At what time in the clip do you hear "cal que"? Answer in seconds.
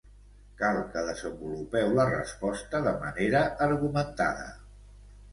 0.59-1.01